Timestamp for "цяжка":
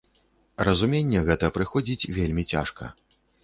2.57-2.95